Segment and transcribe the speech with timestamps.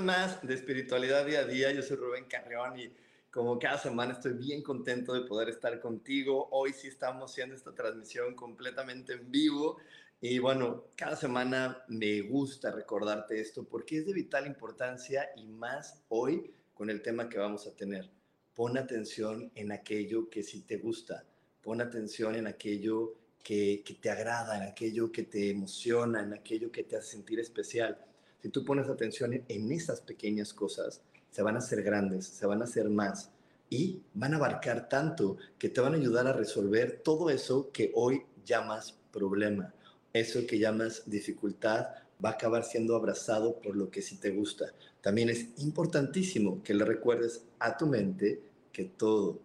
[0.00, 1.72] Más de espiritualidad día a día.
[1.72, 2.92] Yo soy Rubén Carreón y
[3.30, 6.48] como cada semana estoy bien contento de poder estar contigo.
[6.52, 9.78] Hoy sí estamos haciendo esta transmisión completamente en vivo
[10.20, 16.04] y bueno, cada semana me gusta recordarte esto porque es de vital importancia y más
[16.08, 18.08] hoy con el tema que vamos a tener.
[18.54, 21.24] Pon atención en aquello que sí te gusta.
[21.60, 26.70] Pon atención en aquello que, que te agrada, en aquello que te emociona, en aquello
[26.70, 28.07] que te hace sentir especial
[28.42, 32.60] si tú pones atención en esas pequeñas cosas, se van a hacer grandes, se van
[32.60, 33.30] a hacer más
[33.70, 37.92] y van a abarcar tanto que te van a ayudar a resolver todo eso que
[37.94, 39.74] hoy llamas problema.
[40.12, 41.88] Eso que llamas dificultad
[42.24, 44.72] va a acabar siendo abrazado por lo que sí te gusta.
[45.00, 48.40] También es importantísimo que le recuerdes a tu mente
[48.72, 49.40] que todo,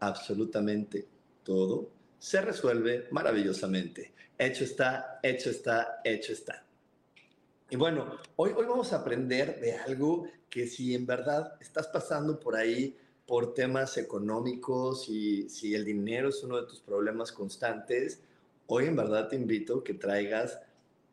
[0.00, 1.06] absolutamente
[1.42, 4.12] todo, se resuelve maravillosamente.
[4.38, 6.65] Hecho está, hecho está, hecho está.
[7.68, 12.38] Y bueno, hoy, hoy vamos a aprender de algo que si en verdad estás pasando
[12.38, 18.20] por ahí por temas económicos y si el dinero es uno de tus problemas constantes,
[18.68, 20.60] hoy en verdad te invito a que traigas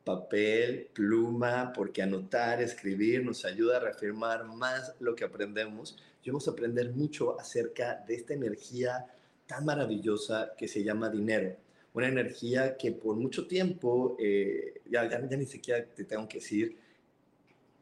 [0.04, 5.98] papel, pluma, porque anotar, escribir nos ayuda a reafirmar más lo que aprendemos.
[6.24, 9.08] Y vamos a aprender mucho acerca de esta energía
[9.48, 11.63] tan maravillosa que se llama dinero
[11.94, 16.76] una energía que por mucho tiempo, eh, ya, ya, ni siquiera te tengo que decir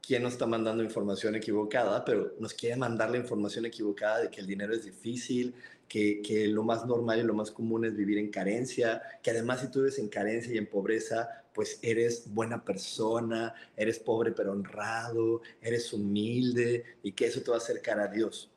[0.02, 4.42] quién nos está mandando información equivocada, pero nos quiere mandar la información equivocada de que
[4.42, 5.54] el dinero es difícil,
[5.88, 9.62] que, que, lo más normal y lo más común es vivir en carencia, que además
[9.62, 14.54] si tú vives en carencia y en pobreza, pues eres buena persona, eres pobre pero
[14.54, 18.50] honrado, eres humilde y que eso te va a acercar a Dios.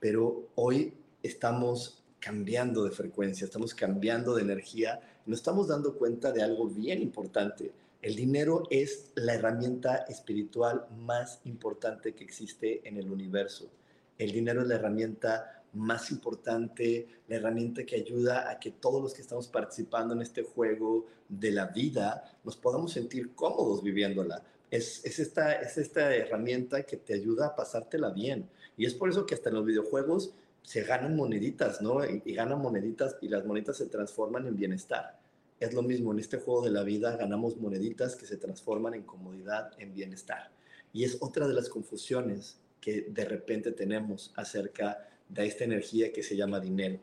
[0.00, 6.42] Pero hoy estamos cambiando de frecuencia, estamos cambiando de energía, nos estamos dando cuenta de
[6.42, 7.72] algo bien importante.
[8.00, 13.68] El dinero es la herramienta espiritual más importante que existe en el universo.
[14.16, 19.14] El dinero es la herramienta más importante, la herramienta que ayuda a que todos los
[19.14, 24.42] que estamos participando en este juego de la vida nos podamos sentir cómodos viviéndola.
[24.70, 28.48] Es, es, esta, es esta herramienta que te ayuda a pasártela bien.
[28.76, 32.04] Y es por eso que hasta en los videojuegos se ganan moneditas, ¿no?
[32.04, 35.18] Y, ganan moneditas y las moneditas se transforman en bienestar.
[35.60, 39.02] Es lo mismo, en este juego de la vida ganamos moneditas que se transforman en
[39.02, 40.50] comodidad, en bienestar.
[40.92, 46.22] Y es otra de las confusiones que de repente tenemos acerca de esta energía que
[46.22, 46.98] se llama dinero.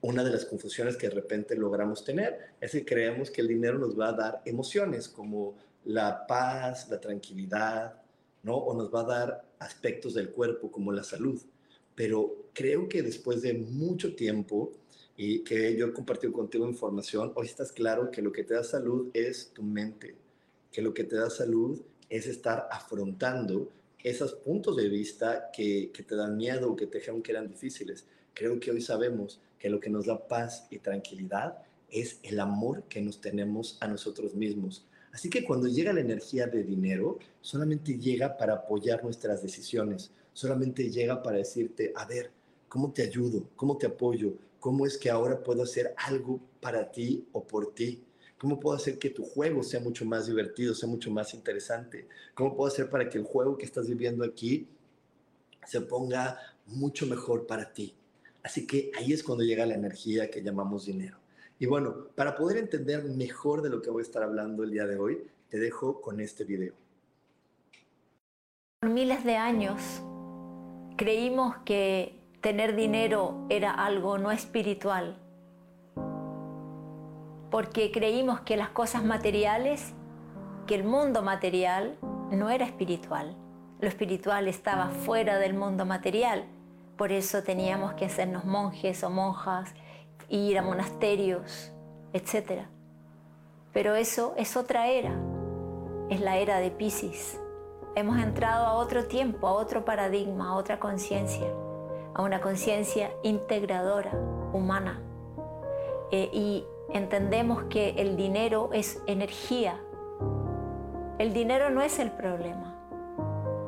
[0.00, 3.78] Una de las confusiones que de repente logramos tener es que creemos que el dinero
[3.78, 7.94] nos va a dar emociones como la paz, la tranquilidad,
[8.42, 8.56] ¿no?
[8.56, 11.40] O nos va a dar aspectos del cuerpo como la salud
[11.96, 14.72] pero creo que después de mucho tiempo
[15.16, 18.62] y que yo he compartido contigo información, hoy estás claro que lo que te da
[18.62, 20.14] salud es tu mente,
[20.70, 23.72] que lo que te da salud es estar afrontando
[24.04, 28.04] esos puntos de vista que, te dan miedo o que te dijeron que eran difíciles.
[28.34, 31.58] Creo que hoy sabemos que lo que nos da paz y tranquilidad
[31.90, 34.86] es el amor que nos tenemos a nosotros mismos.
[35.12, 40.90] Así que cuando llega la energía de dinero, solamente llega para apoyar nuestras decisiones, solamente
[40.90, 42.30] llega para decirte, a ver,
[42.68, 43.48] ¿cómo te ayudo?
[43.56, 44.34] ¿Cómo te apoyo?
[44.60, 48.04] ¿Cómo es que ahora puedo hacer algo para ti o por ti?
[48.36, 52.06] ¿Cómo puedo hacer que tu juego sea mucho más divertido, sea mucho más interesante?
[52.34, 54.68] ¿Cómo puedo hacer para que el juego que estás viviendo aquí
[55.64, 57.94] se ponga mucho mejor para ti?
[58.42, 61.16] Así que ahí es cuando llega la energía que llamamos dinero.
[61.58, 64.86] Y bueno, para poder entender mejor de lo que voy a estar hablando el día
[64.86, 66.74] de hoy, te dejo con este video.
[68.80, 70.02] Por miles de años
[70.96, 75.18] creímos que tener dinero era algo no espiritual,
[77.50, 79.92] porque creímos que las cosas materiales,
[80.66, 81.96] que el mundo material
[82.30, 83.36] no era espiritual.
[83.78, 86.44] Lo espiritual estaba fuera del mundo material,
[86.96, 89.74] Por eso teníamos que hacernos monjes o monjas,
[90.30, 91.70] ir a monasterios,
[92.14, 92.62] etc.
[93.74, 95.14] Pero eso es otra era,
[96.08, 97.38] es la era de Pisces.
[97.96, 101.46] Hemos entrado a otro tiempo, a otro paradigma, a otra conciencia,
[102.12, 104.12] a una conciencia integradora,
[104.52, 105.00] humana.
[106.10, 109.80] Eh, y entendemos que el dinero es energía.
[111.18, 112.74] El dinero no es el problema,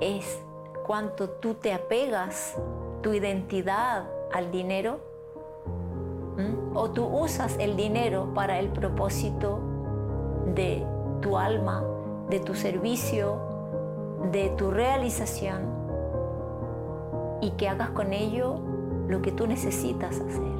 [0.00, 0.42] es
[0.86, 2.54] cuánto tú te apegas
[3.00, 5.00] tu identidad al dinero
[6.74, 9.58] o tú usas el dinero para el propósito
[10.54, 10.84] de
[11.22, 11.82] tu alma,
[12.28, 13.57] de tu servicio,
[14.32, 15.62] de tu realización
[17.40, 18.60] y que hagas con ello
[19.08, 20.58] lo que tú necesitas hacer.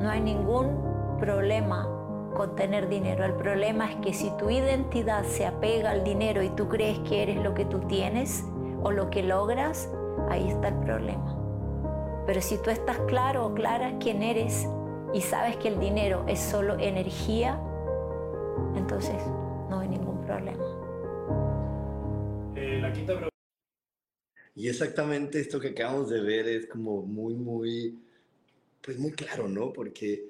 [0.00, 1.88] No hay ningún problema
[2.34, 3.24] con tener dinero.
[3.24, 7.22] El problema es que si tu identidad se apega al dinero y tú crees que
[7.22, 8.44] eres lo que tú tienes
[8.82, 9.90] o lo que logras,
[10.28, 11.36] ahí está el problema.
[12.26, 14.68] Pero si tú estás claro o clara quién eres
[15.12, 17.58] y sabes que el dinero es solo energía,
[18.76, 19.16] entonces
[19.68, 20.79] no hay ningún problema.
[22.92, 23.30] Quinta
[24.54, 27.98] y exactamente esto que acabamos de ver es como muy, muy,
[28.82, 29.72] pues muy claro, ¿no?
[29.72, 30.28] Porque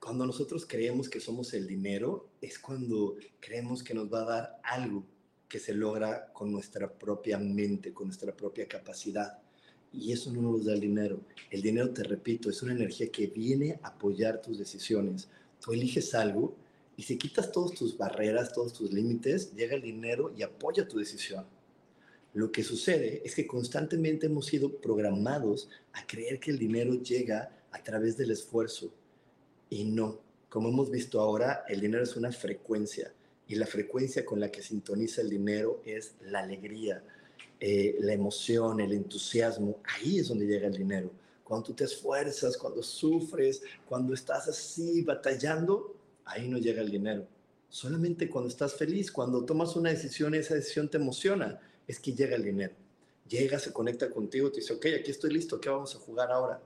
[0.00, 4.60] cuando nosotros creemos que somos el dinero, es cuando creemos que nos va a dar
[4.64, 5.04] algo
[5.48, 9.38] que se logra con nuestra propia mente, con nuestra propia capacidad.
[9.92, 11.20] Y eso no nos da el dinero.
[11.50, 15.28] El dinero, te repito, es una energía que viene a apoyar tus decisiones.
[15.60, 16.56] Tú eliges algo
[16.96, 20.98] y si quitas todas tus barreras, todos tus límites, llega el dinero y apoya tu
[20.98, 21.46] decisión.
[22.34, 27.50] Lo que sucede es que constantemente hemos sido programados a creer que el dinero llega
[27.70, 28.92] a través del esfuerzo.
[29.70, 30.20] Y no.
[30.48, 33.12] Como hemos visto ahora, el dinero es una frecuencia.
[33.46, 37.04] Y la frecuencia con la que sintoniza el dinero es la alegría,
[37.60, 41.10] eh, la emoción, el entusiasmo, ahí es donde llega el dinero.
[41.44, 45.94] Cuando tú te esfuerzas, cuando sufres, cuando estás así batallando,
[46.24, 47.26] ahí no llega el dinero.
[47.68, 52.36] Solamente cuando estás feliz, cuando tomas una decisión, esa decisión te emociona, es que llega
[52.36, 52.74] el dinero.
[53.28, 56.60] Llega, se conecta contigo, te dice, ok, aquí estoy listo, ¿qué vamos a jugar ahora?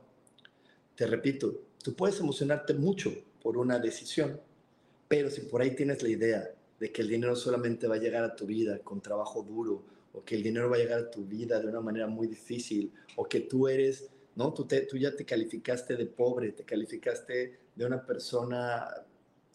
[0.96, 4.40] Te repito, tú puedes emocionarte mucho por una decisión,
[5.06, 6.50] pero si por ahí tienes la idea
[6.80, 10.24] de que el dinero solamente va a llegar a tu vida con trabajo duro, o
[10.24, 13.24] que el dinero va a llegar a tu vida de una manera muy difícil, o
[13.28, 14.52] que tú eres, ¿no?
[14.52, 18.88] Tú, tú ya te calificaste de pobre, te calificaste de una persona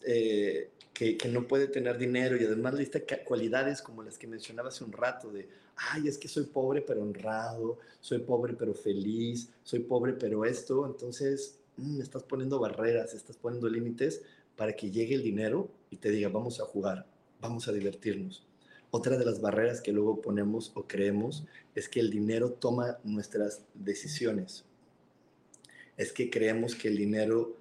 [0.05, 2.89] eh, que, no puede tener dinero y además le
[3.25, 7.01] cualidades como las que mencionaba hace un rato de, ay, es que soy pobre pero
[7.01, 13.37] honrado, soy pobre pero feliz, soy pobre pero esto, entonces mm, estás poniendo barreras, estás
[13.37, 14.21] poniendo límites
[14.55, 17.07] para que llegue el dinero y te diga, vamos a jugar,
[17.41, 18.45] vamos a divertirnos.
[18.91, 23.63] Otra de las barreras que luego ponemos o creemos es que el dinero toma nuestras
[23.73, 24.65] decisiones.
[25.97, 27.57] Es que creemos que el dinero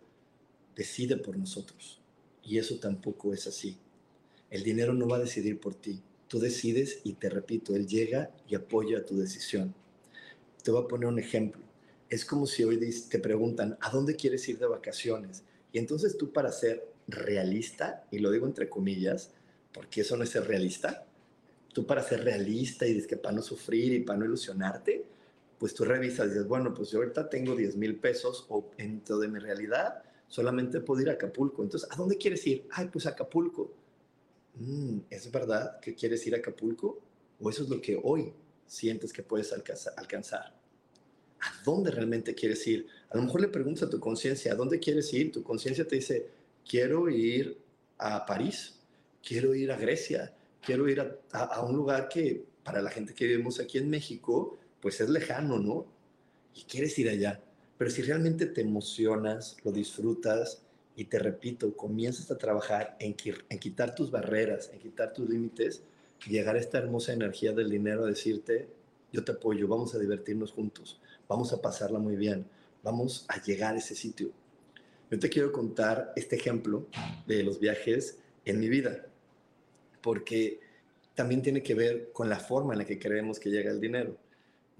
[0.77, 2.02] decide por nosotros.
[2.45, 3.79] Y eso tampoco es así.
[4.51, 6.03] El dinero no va a decidir por ti.
[6.29, 9.75] Tú decides y te repito, él llega y apoya tu decisión.
[10.63, 11.63] Te voy a poner un ejemplo.
[12.09, 12.79] Es como si hoy
[13.09, 15.45] te preguntan, ¿a dónde quieres ir de vacaciones?
[15.73, 19.31] Y entonces tú para ser realista, y lo digo entre comillas,
[19.73, 21.07] porque eso no es ser realista,
[21.73, 25.05] tú para ser realista y que para no sufrir y para no ilusionarte,
[25.59, 29.19] pues tú revisas y dices, bueno, pues yo ahorita tengo 10 mil pesos o dentro
[29.19, 31.63] de mi realidad solamente puedo ir a Acapulco.
[31.63, 32.67] Entonces, ¿a dónde quieres ir?
[32.71, 33.71] Ay, pues a Acapulco.
[34.55, 36.99] Mm, ¿Es verdad que quieres ir a Acapulco?
[37.39, 38.33] ¿O eso es lo que hoy
[38.67, 40.59] sientes que puedes alcanzar?
[41.39, 42.87] ¿A dónde realmente quieres ir?
[43.11, 45.33] A lo mejor le preguntas a tu conciencia, ¿a dónde quieres ir?
[45.33, 46.31] Tu conciencia te dice,
[46.67, 47.59] quiero ir
[47.99, 48.79] a París,
[49.23, 50.35] quiero ir a Grecia,
[50.65, 50.99] quiero ir
[51.33, 55.59] a, un lugar que para la gente que vivimos aquí en México, pues es lejano,
[55.59, 55.85] ¿no?
[56.55, 57.43] Y quieres ir allá.
[57.83, 60.63] Pero si realmente te emocionas, lo disfrutas
[60.95, 65.83] y te repito, comienzas a trabajar en, quitar tus barreras, en quitar tus límites,
[66.29, 68.69] llegar a esta hermosa energía del dinero a decirte,
[69.13, 72.47] yo te apoyo, vamos a divertirnos juntos, vamos a pasarla muy bien,
[72.85, 74.31] vamos a llegar a ese sitio.
[75.11, 76.87] Yo te quiero contar este ejemplo
[77.27, 79.07] de los viajes en mi vida
[80.01, 80.61] porque
[81.17, 84.17] también tiene que ver con la forma en la que creemos que llega el dinero.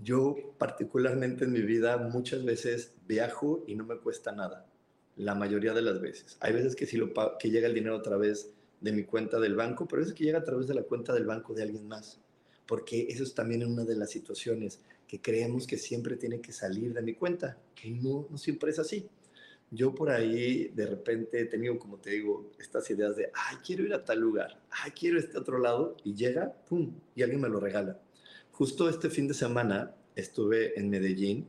[0.03, 4.67] Yo particularmente en mi vida muchas veces viajo y no me cuesta nada,
[5.17, 6.37] la mayoría de las veces.
[6.41, 9.55] Hay veces que, sí lo que llega el dinero a través de mi cuenta del
[9.55, 12.21] banco, pero veces que llega a través de la cuenta del banco de alguien más,
[12.67, 16.93] porque eso es también una de las situaciones que creemos que siempre tiene que salir
[16.95, 19.09] de mi cuenta y no, no siempre es así
[19.73, 23.85] yo por ahí de repente he tenido, como te digo, estas ideas de, ay, quiero
[23.85, 27.49] ir a tal lugar, ay, quiero este otro lado, y llega, pum, y alguien me
[27.49, 27.99] lo regala.
[28.53, 31.49] Justo este fin de semana estuve en Medellín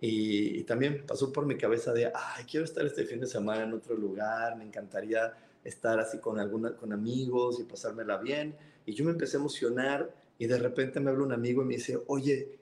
[0.00, 3.72] Y, también pasó por mi cabeza de, ay, quiero estar este fin de semana en
[3.72, 8.54] otro lugar, me encantaría estar así con, alguna, con amigos y pasármela bien.
[8.86, 11.74] Y yo me empecé a emocionar y de repente me habla un amigo y me
[11.74, 12.58] dice, oye,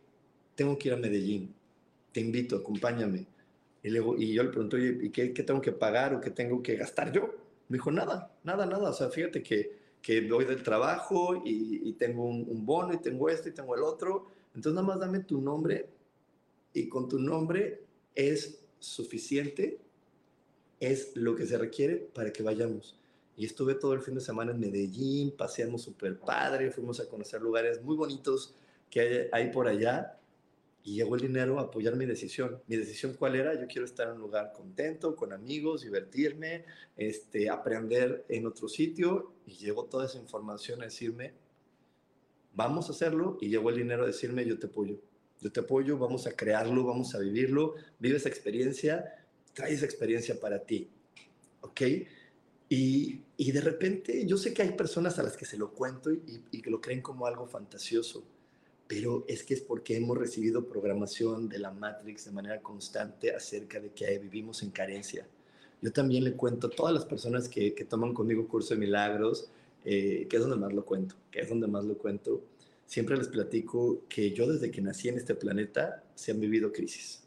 [0.55, 1.55] tengo que ir a Medellín,
[2.13, 3.27] te invito, acompáñame.
[3.83, 6.31] Y, luego, y yo le pregunto, oye, ¿y qué, qué, tengo que pagar o qué
[6.31, 7.35] tengo que gastar yo?
[7.69, 8.91] Me dijo, nada, nada, nada.
[8.91, 13.29] O sea, fíjate que, que voy del trabajo y, tengo un, un, bono y tengo
[13.29, 14.27] esto y tengo el otro.
[14.55, 15.89] Entonces nada más dame tu nombre
[16.73, 17.85] y con tu nombre
[18.15, 19.81] es suficiente,
[20.79, 22.99] es lo que se requiere para que vayamos.
[23.37, 27.43] Y estuve todo el fin de semana en Medellín, paseamos súper padre, fuimos a conocer
[27.43, 28.55] lugares muy bonitos
[28.91, 30.19] que hay, por allá
[30.87, 32.63] y llegó el dinero a apoyar mi decisión.
[32.69, 33.61] Mi decisión cuál era?
[33.61, 36.65] Yo quiero estar en un lugar contento, con amigos, divertirme,
[36.97, 41.35] este, aprender en otro sitio y llegó toda esa información a decirme,
[42.55, 45.01] vamos a hacerlo y llegó el dinero a decirme, yo te apoyo.
[45.41, 50.39] Yo te apoyo, vamos a crearlo, vamos a vivirlo, vive esa experiencia, trae esa experiencia
[50.39, 50.89] para ti.
[51.63, 51.81] ¿Ok?
[52.69, 56.13] Y, y, de repente yo sé que hay personas a las que se lo cuento
[56.13, 58.25] y, y, que lo creen como algo fantasioso,
[58.89, 63.81] pero es que es porque hemos recibido programación de la Matrix de manera constante acerca
[63.81, 65.27] de que vivimos en carencia.
[65.83, 69.51] Yo también le cuento a todas las personas que, que toman conmigo curso de milagros,
[69.85, 72.43] eh, que es donde más lo cuento, que es donde más lo cuento,
[72.87, 77.23] siempre les platico que yo desde que nací en este planeta se han vivido crisis.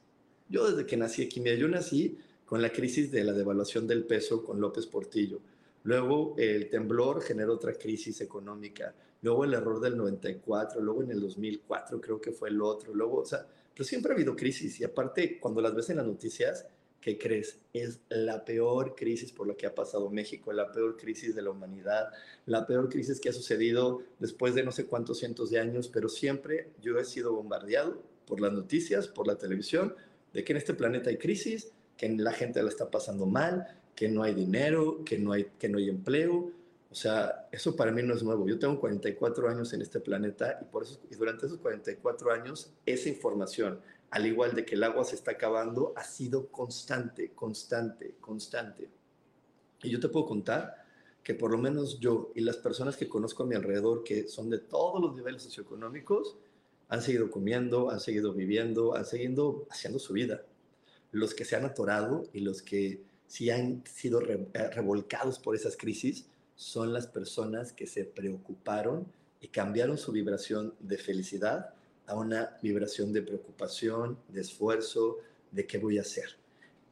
[0.49, 4.05] Yo desde que nací aquí, mira, yo nací con la crisis de la devaluación del
[4.05, 5.39] peso con López Portillo.
[5.83, 8.93] Luego el temblor generó otra crisis económica.
[9.21, 12.93] Luego el error del 94, luego en el 2004 creo que fue el otro.
[12.93, 14.79] Luego, o sea, pero siempre ha habido crisis.
[14.79, 16.65] Y aparte, cuando las ves en las noticias,
[17.01, 17.59] ¿qué crees?
[17.73, 21.51] Es la peor crisis por la que ha pasado México, la peor crisis de la
[21.51, 22.09] humanidad,
[22.45, 26.09] la peor crisis que ha sucedido después de no sé cuántos cientos de años, pero
[26.09, 29.95] siempre yo he sido bombardeado por las noticias, por la televisión,
[30.33, 34.07] de que en este planeta hay crisis, que la gente la está pasando mal, que
[34.07, 36.53] no hay dinero, que no hay, que no hay empleo.
[36.89, 38.47] O sea, eso para mí no es nuevo.
[38.47, 42.71] Yo tengo 44 años en este planeta y, por eso, y durante esos 44 años
[42.85, 48.15] esa información, al igual de que el agua se está acabando, ha sido constante, constante,
[48.21, 48.89] constante.
[49.83, 50.85] Y yo te puedo contar
[51.21, 54.49] que por lo menos yo y las personas que conozco a mi alrededor, que son
[54.49, 56.37] de todos los niveles socioeconómicos,
[56.87, 60.45] han seguido comiendo, han seguido viviendo, han seguido haciendo su vida
[61.11, 65.77] los que se han atorado y los que sí han sido eh, revolcados por esas
[65.77, 69.07] crisis son las personas que se preocuparon
[69.39, 71.73] y cambiaron su vibración de felicidad
[72.07, 75.19] a una vibración de preocupación, de esfuerzo,
[75.51, 76.35] de qué voy a hacer.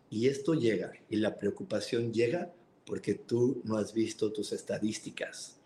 [0.10, 2.53] Y esto llega, y la preocupación llega
[2.86, 5.58] porque tú no has visto tus estadísticas.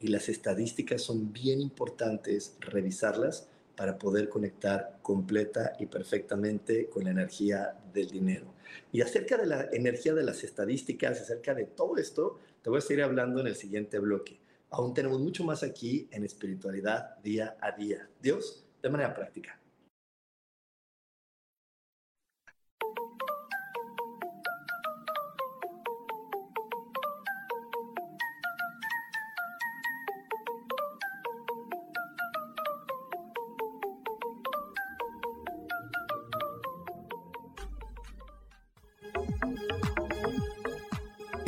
[0.00, 3.48] Y las estadísticas son bien importantes revisarlas
[3.80, 8.52] para poder conectar completa y perfectamente con la energía del dinero.
[8.92, 12.82] Y acerca de la energía de las estadísticas, acerca de todo esto, te voy a
[12.82, 14.38] seguir hablando en el siguiente bloque.
[14.68, 18.06] Aún tenemos mucho más aquí en espiritualidad día a día.
[18.20, 19.58] Dios, de manera práctica.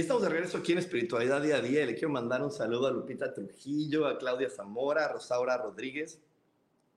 [0.00, 1.84] Y estamos de regreso aquí en Espiritualidad Día a Día.
[1.84, 6.18] le quiero mandar un saludo a Lupita Trujillo, a Claudia Zamora, a Rosaura Rodríguez.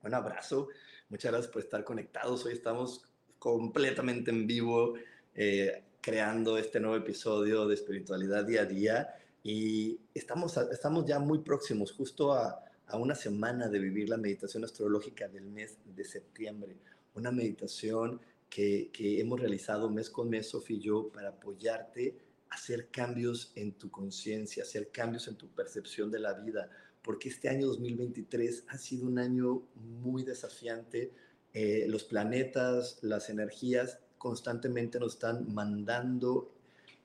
[0.02, 0.68] Un abrazo.
[1.10, 2.46] Muchas gracias por estar conectados.
[2.46, 3.04] Hoy estamos
[3.38, 4.94] completamente en vivo
[5.34, 9.14] eh, creando este nuevo episodio de Espiritualidad Día a Día.
[9.42, 14.64] Y estamos, estamos ya muy próximos, justo a, a una semana de vivir la meditación
[14.64, 16.78] astrológica del mes de septiembre.
[17.16, 18.18] Una meditación
[18.48, 22.23] que, que hemos realizado mes con mes, Sofía y yo, para apoyarte
[22.54, 26.70] hacer cambios en tu conciencia, hacer cambios en tu percepción de la vida,
[27.02, 31.12] porque este año 2023 ha sido un año muy desafiante.
[31.52, 36.54] Eh, los planetas, las energías constantemente nos están mandando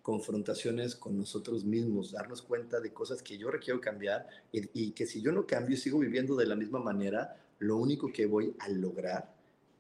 [0.02, 5.06] confrontaciones con nosotros mismos, darnos cuenta de cosas que yo requiero cambiar y, y que
[5.06, 8.56] si yo no cambio y sigo viviendo de la misma manera, lo único que voy
[8.60, 9.36] a lograr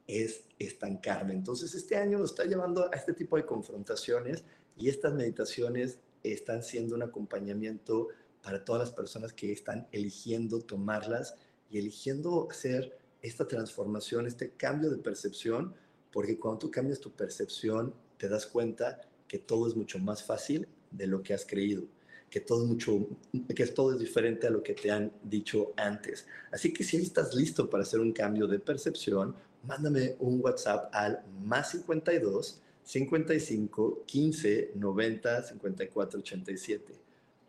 [0.05, 1.33] es estancarme.
[1.33, 4.43] Entonces este año nos está llevando a este tipo de confrontaciones
[4.79, 8.07] y estas meditaciones están siendo un acompañamiento
[8.41, 11.35] para todas las personas que están eligiendo tomarlas
[11.69, 15.75] y eligiendo hacer esta transformación, este cambio de percepción,
[16.11, 20.67] porque cuando tú cambias tu percepción, te das cuenta que todo es mucho más fácil
[20.91, 21.83] de lo que has creído,
[22.29, 23.05] que todo es mucho,
[23.53, 26.25] que todo es diferente a lo que te han dicho antes.
[26.51, 31.21] Así que si estás listo para hacer un cambio de percepción, mándame un WhatsApp al
[31.43, 36.93] más 52 55 15 90 54 87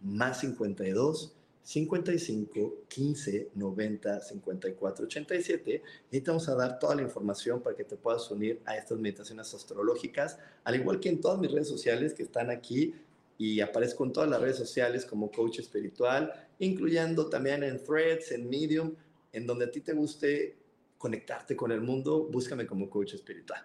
[0.02, 7.62] más 52 55 15 90 54 87 y te vamos a dar toda la información
[7.62, 11.50] para que te puedas unir a estas meditaciones astrológicas, al igual que en todas mis
[11.50, 12.94] redes sociales que están aquí
[13.38, 18.46] y aparezco en todas las redes sociales como coach espiritual, incluyendo también en Threads, en
[18.50, 18.94] Medium,
[19.32, 20.58] en donde a ti te guste
[20.98, 23.64] conectarte con el mundo, búscame como coach espiritual.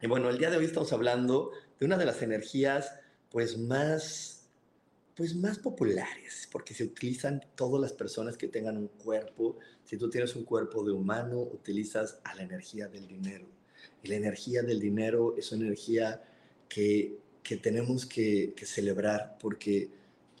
[0.00, 2.92] Y bueno, el día de hoy estamos hablando de una de las energías
[3.30, 4.46] pues más,
[5.14, 9.56] pues más populares, porque se utilizan todas las personas que tengan un cuerpo.
[9.84, 13.46] Si tú tienes un cuerpo de humano, utilizas a la energía del dinero.
[14.02, 16.22] Y la energía del dinero es una energía
[16.68, 19.88] que, que tenemos que, celebrar porque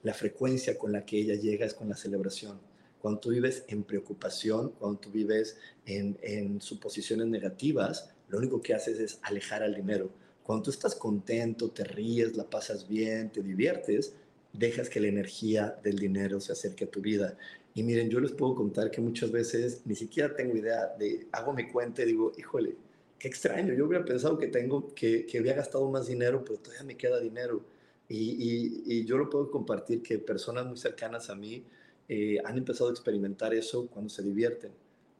[0.02, 2.60] la frecuencia con la que ella llega es con la celebración.
[3.00, 8.74] Cuando tú vives en preocupación, cuando tú vives en, en suposiciones negativas, lo único que
[8.74, 10.10] haces es alejar al dinero.
[10.42, 14.14] Cuando tú estás contento, te ríes, la pasas bien, te diviertes,
[14.52, 17.36] dejas que la energía del dinero se acerque a tu vida.
[17.74, 21.52] Y miren, yo les puedo contar que muchas veces ni siquiera tengo idea de, hago
[21.52, 22.76] mi cuenta y digo, híjole,
[23.18, 26.84] qué extraño, yo hubiera pensado que tengo, que, que había gastado más dinero, pero todavía
[26.84, 27.64] me queda dinero.
[28.08, 31.64] Y, y, yo lo puedo compartir que personas muy cercanas a mí
[32.08, 34.70] eh, han empezado a experimentar eso cuando se divierten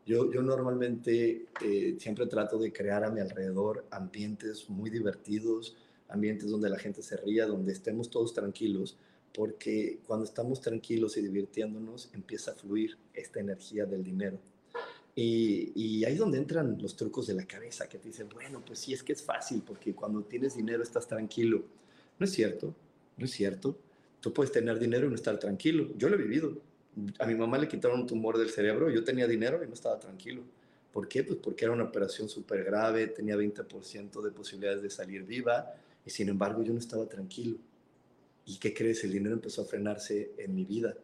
[0.06, 5.76] yo, normalmente eh, siempre trato de crear a mi alrededor ambientes muy divertidos,
[6.08, 8.96] ambientes donde la gente se ría, donde estemos todos tranquilos,
[9.34, 14.38] porque cuando estamos tranquilos y divirtiéndonos empieza a fluir esta energía del dinero.
[15.16, 18.62] Y, y, ahí es donde entran los trucos de la cabeza, que te dicen, bueno,
[18.64, 21.64] pues sí, es que es fácil, porque cuando tienes dinero estás tranquilo.
[22.18, 22.74] No es cierto,
[23.16, 23.76] no es cierto.
[24.20, 25.88] Tú puedes tener dinero y no estar tranquilo.
[25.96, 26.58] Yo lo he vivido
[27.18, 29.98] a mi mamá le quitaron un tumor del cerebro, yo tenía dinero y no estaba
[29.98, 30.42] tranquilo.
[30.92, 31.24] ¿Por qué?
[31.24, 35.74] Pues porque era una operación súper grave, tenía 20% de posibilidades de salir viva
[36.06, 37.58] y sin embargo yo no estaba tranquilo.
[38.46, 39.04] ¿Y qué crees?
[39.04, 40.96] El dinero empezó a frenarse en mi vida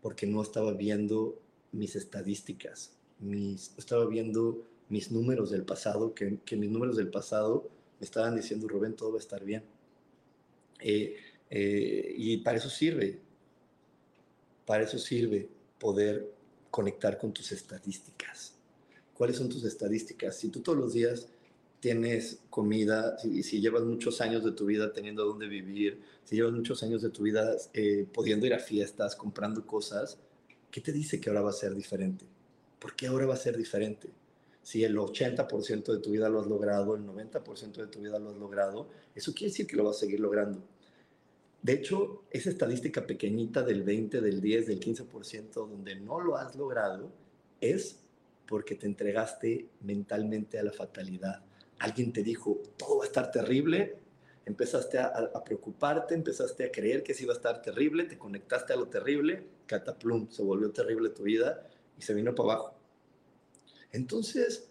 [0.00, 1.40] porque no estaba viendo
[1.72, 7.68] mis estadísticas, mis, estaba viendo mis números del pasado, que, que, mis números del pasado
[7.98, 9.64] me estaban diciendo, Rubén, todo va a estar bien.
[10.80, 11.16] Eh,
[11.50, 13.18] eh, y para eso sirve.
[14.66, 15.48] Para eso sirve
[15.78, 16.32] poder
[16.70, 18.54] conectar con tus estadísticas.
[19.14, 20.36] ¿Cuáles son tus estadísticas?
[20.36, 21.28] Si tú todos los días
[21.80, 26.52] tienes comida, si, si llevas muchos años de tu vida teniendo dónde vivir, si llevas
[26.52, 30.18] muchos años de tu vida eh, pudiendo ir a fiestas, comprando cosas,
[30.70, 32.24] ¿qué te dice que ahora va a ser diferente?
[32.78, 34.08] ¿Por qué ahora va a ser diferente?
[34.62, 38.30] Si el 80% de tu vida lo has logrado, el 90% de tu vida lo
[38.30, 40.62] has logrado, eso quiere decir que lo vas a seguir logrando.
[41.64, 46.54] De hecho, esa estadística pequeñita del 20, del 10, del 15%, donde no lo has
[46.56, 47.10] logrado,
[47.58, 48.00] es
[48.46, 51.42] porque te entregaste mentalmente a la fatalidad.
[51.78, 53.96] Alguien te dijo, todo va a estar terrible,
[54.44, 58.76] empezaste a, preocuparte, empezaste a creer que sí iba a estar terrible, te conectaste a
[58.76, 61.66] lo terrible, cataplum, se volvió terrible tu vida
[61.98, 62.78] y se vino para abajo.
[63.90, 64.68] Entonces,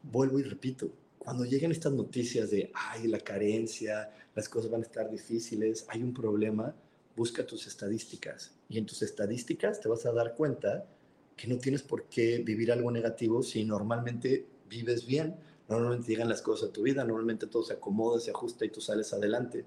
[0.00, 0.92] vuelvo y repito,
[1.24, 6.02] cuando lleguen estas noticias de, ay, la carencia, las cosas van a estar difíciles, hay
[6.02, 6.74] un problema,
[7.16, 8.52] busca tus estadísticas.
[8.68, 10.86] Y en tus estadísticas te vas a dar cuenta
[11.34, 16.42] que no tienes por qué vivir algo negativo si normalmente vives bien, normalmente llegan las
[16.42, 19.64] cosas a tu vida, normalmente todo se acomoda, se ajusta y tú sales adelante.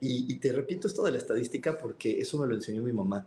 [0.00, 3.26] Y, y, te repito esto de la estadística porque eso me lo enseñó mi mamá.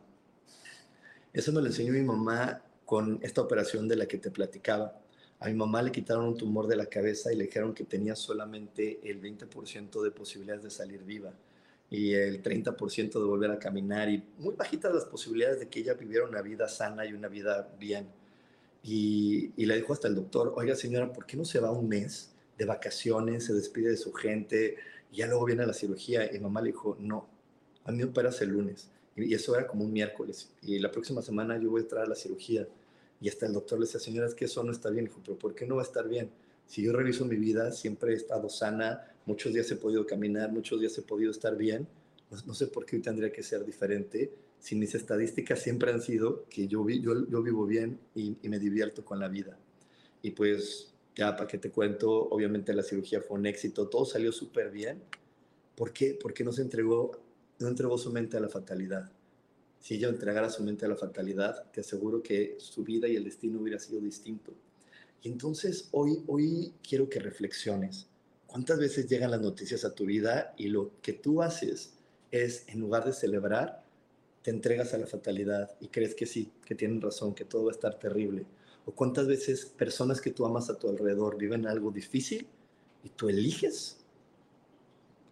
[1.33, 5.01] Eso me lo enseñó mi mamá con esta operación de la que te platicaba.
[5.39, 8.15] A mi mamá le quitaron un tumor de la cabeza y le dijeron que tenía
[8.15, 11.33] solamente el 20% de posibilidades de salir viva
[11.89, 15.93] y el 30% de volver a caminar y muy bajitas las posibilidades de que ella
[15.93, 18.07] viviera una vida sana y una vida bien.
[18.83, 21.87] Y, y, le dijo hasta el doctor, oiga señora, ¿por qué no se va un
[21.87, 24.75] mes de vacaciones, se despide de su gente
[25.11, 26.33] y ya luego viene a la cirugía?
[26.33, 27.27] Y mamá le dijo, no,
[27.85, 28.89] a mí me operas el lunes.
[29.15, 30.51] Y eso era como un miércoles.
[30.61, 32.67] Y la próxima semana yo voy a entrar a la cirugía.
[33.19, 35.05] Y hasta el doctor le decía, señora, es que eso no está bien.
[35.05, 36.29] Dijo, pero ¿por qué no va a estar bien?
[36.65, 40.79] Si yo reviso mi vida, siempre he estado sana, muchos días he podido caminar, muchos
[40.79, 41.87] días he podido estar bien.
[42.45, 46.45] No, sé por qué hoy tendría que ser diferente si mis estadísticas siempre han sido
[46.49, 49.57] que yo, yo, yo vivo bien y, me divierto con la vida.
[50.21, 54.31] Y pues ya para que te cuento, obviamente la cirugía fue un éxito, todo salió
[54.31, 55.01] súper bien.
[55.75, 56.17] ¿Por qué?
[56.21, 57.11] Porque no se entregó,
[57.59, 59.09] no entregó su mente a la fatalidad
[59.79, 63.23] si ella entregara su mente a la fatalidad, te aseguro que su vida y el
[63.23, 64.53] destino hubiera sido distinto.
[65.21, 68.07] Y entonces hoy, hoy quiero que reflexiones.
[68.45, 71.93] ¿Cuántas veces llegan las noticias a tu vida y lo que tú haces
[72.31, 73.83] es, en lugar de celebrar,
[74.41, 77.71] te entregas a la fatalidad y crees que sí, que tienen razón, que todo va
[77.71, 78.45] a estar terrible?
[78.85, 82.47] ¿O cuántas veces personas que tú amas a tu alrededor viven algo difícil
[83.03, 83.97] y tú eliges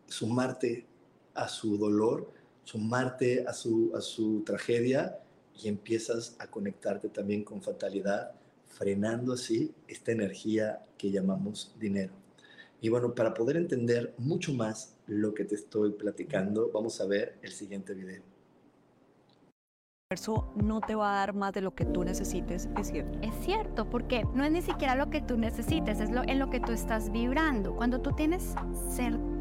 [0.07, 0.85] sumarte
[1.33, 2.31] a su dolor
[2.65, 5.19] sumarte a su, a su tragedia
[5.57, 8.31] y empiezas a conectarte también con fatalidad,
[8.67, 12.13] frenando así esta energía que llamamos dinero.
[12.81, 17.37] Y bueno, para poder entender mucho más lo que te estoy platicando, vamos a ver
[17.41, 18.35] el siguiente video
[20.11, 23.17] universo no te va a dar más de lo que tú necesites, es cierto.
[23.21, 26.51] Es cierto, porque no es ni siquiera lo que tú necesites, es lo, en lo
[26.51, 27.75] que tú estás vibrando.
[27.75, 28.53] Cuando tú tienes
[28.87, 29.34] certeza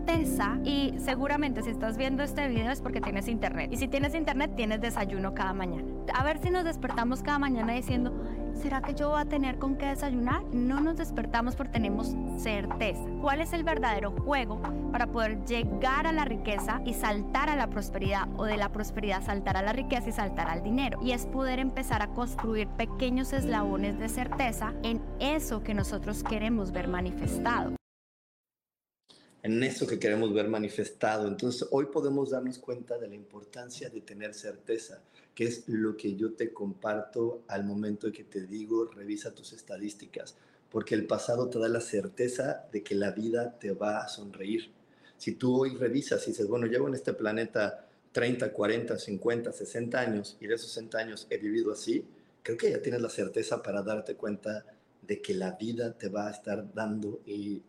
[0.65, 3.71] y seguramente si estás viendo este video es porque tienes internet.
[3.73, 5.85] Y si tienes internet tienes desayuno cada mañana.
[6.15, 8.13] A ver si nos despertamos cada mañana diciendo,
[8.55, 10.43] ¿será que yo voy a tener con qué desayunar?
[10.53, 13.03] No nos despertamos porque tenemos certeza.
[13.21, 14.61] ¿Cuál es el verdadero juego
[14.93, 19.23] para poder llegar a la riqueza y saltar a la prosperidad o de la prosperidad
[19.23, 20.99] saltar a la riqueza y saltar al dinero?
[21.03, 26.73] Y es poder empezar a construir pequeños eslabones de certeza en eso que nosotros queremos
[26.73, 27.75] ver manifestado
[29.45, 31.29] en eso que queremos ver manifestado.
[31.29, 35.03] Entonces, hoy podemos darnos cuenta de la importancia de tener certeza,
[35.35, 39.53] que es lo que yo te comparto al momento de que te digo, revisa tus
[39.53, 40.35] estadísticas,
[40.71, 44.71] porque el pasado te da la certeza de que la vida te va a sonreír.
[45.19, 50.01] Si tú hoy revisas y dices, bueno, llevo en este planeta 30, 40, 50, 60
[50.01, 52.03] años y de esos 60 años he vivido así,
[52.43, 54.65] creo que ya tienes la certeza para darte cuenta
[55.07, 57.61] de que la vida te va a estar dando y,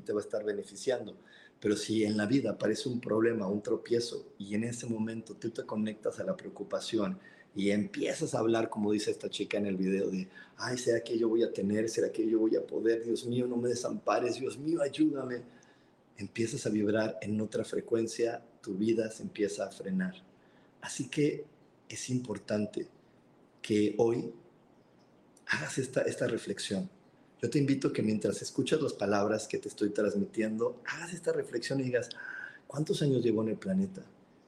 [0.00, 1.16] te va a estar beneficiando.
[1.60, 5.50] Pero si en la vida aparece un problema, un tropiezo, y en ese momento tú
[5.50, 7.18] te conectas a la preocupación
[7.56, 11.16] y empiezas a hablar, como dice esta chica en el video, de, ay, ¿será que
[11.16, 11.88] yo voy a tener?
[11.88, 13.04] ¿Será que yo voy a poder?
[13.04, 15.42] Dios mío, no me desampares, Dios mío, ayúdame.
[16.16, 20.14] Empiezas a vibrar en otra frecuencia, tu vida se empieza a frenar.
[20.80, 21.44] Así que
[21.88, 22.88] es importante
[23.62, 24.32] que hoy
[25.46, 26.88] hagas esta, esta reflexión.
[27.40, 31.80] Yo te invito que mientras escuchas las palabras que te estoy transmitiendo, hagas esta reflexión
[31.80, 32.08] y digas,
[32.66, 34.02] ¿cuántos años llevo en el planeta?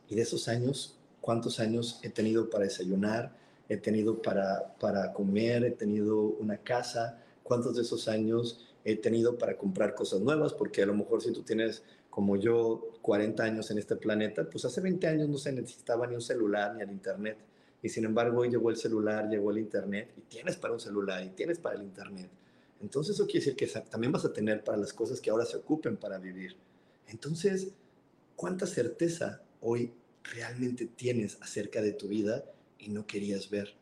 [0.08, 3.36] Y de esos años, ¿cuántos años he tenido para desayunar?
[3.68, 7.22] He tenido para, para comer, he tenido una casa.
[7.42, 10.52] ¿Cuántos de esos años he tenido para comprar cosas nuevas?
[10.52, 14.64] Porque a lo mejor si tú tienes como yo 40 años en este planeta, pues
[14.64, 17.36] hace 20 años no se necesitaba ni un celular ni el internet.
[17.82, 21.22] Y sin embargo, hoy llegó el celular, llegó el Internet, y tienes para un celular,
[21.24, 22.30] y tienes para el Internet.
[22.80, 25.56] Entonces eso quiere decir que también vas a tener para las cosas que ahora se
[25.56, 26.56] ocupen para vivir.
[27.08, 27.68] Entonces,
[28.34, 29.92] ¿cuánta certeza hoy
[30.34, 32.44] realmente tienes acerca de tu vida
[32.78, 33.74] y no querías ver?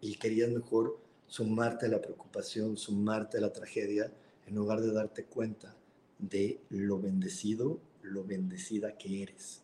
[0.00, 4.12] Y querías mejor sumarte a la preocupación, sumarte a la tragedia,
[4.46, 5.74] en lugar de darte cuenta
[6.18, 9.62] de lo bendecido, lo bendecida que eres.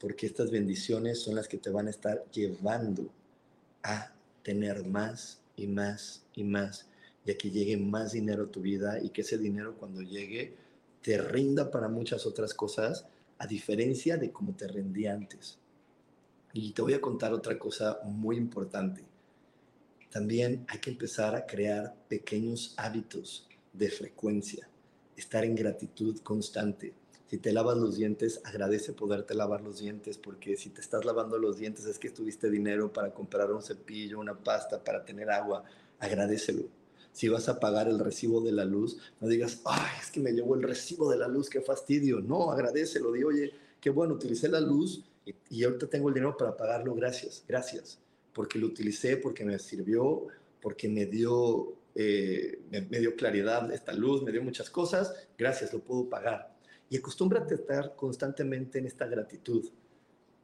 [0.00, 3.10] Porque estas bendiciones son las que te van a estar llevando
[3.82, 6.88] a tener más y más y más,
[7.24, 10.56] y a que llegue más dinero a tu vida y que ese dinero cuando llegue
[11.02, 13.06] te rinda para muchas otras cosas,
[13.38, 15.58] a diferencia de cómo te rendía antes.
[16.52, 19.04] Y te voy a contar otra cosa muy importante.
[20.10, 24.68] También hay que empezar a crear pequeños hábitos de frecuencia,
[25.16, 26.92] estar en gratitud constante.
[27.30, 31.38] Si te lavas los dientes, agradece poderte lavar los dientes, porque si te estás lavando
[31.38, 35.62] los dientes es que tuviste dinero para comprar un cepillo, una pasta, para tener agua,
[36.00, 36.64] agradecelo.
[37.12, 40.32] Si vas a pagar el recibo de la luz, no digas, ay, es que me
[40.32, 42.18] llegó el recibo de la luz, qué fastidio.
[42.18, 46.36] No, agradecelo, di, oye, qué bueno, utilicé la luz y, y ahorita tengo el dinero
[46.36, 48.00] para pagarlo, gracias, gracias,
[48.32, 50.26] porque lo utilicé, porque me sirvió,
[50.60, 55.78] porque me dio, eh, me dio claridad esta luz, me dio muchas cosas, gracias, lo
[55.78, 56.49] puedo pagar.
[56.90, 59.70] Y acostúmbrate a estar constantemente en esta gratitud.